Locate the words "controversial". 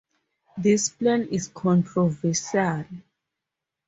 1.49-2.85